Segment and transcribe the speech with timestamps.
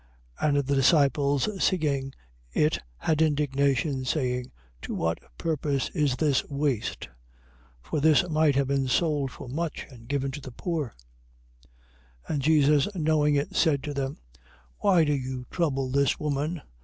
[0.41, 0.47] 26:8.
[0.49, 2.11] And the disciples seeing
[2.53, 7.09] it had indignation, saying: To what purpose is this waste?
[7.85, 7.87] 26:9.
[7.87, 10.95] For this might have been sold for much and given to the poor.
[12.27, 12.33] 26:10.
[12.33, 14.17] And Jesus knowing it, said to them:
[14.79, 16.63] Why do you trouble this woman?